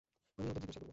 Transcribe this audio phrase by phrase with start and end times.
[0.37, 0.89] আমি ওদের জিজ্ঞেস করব।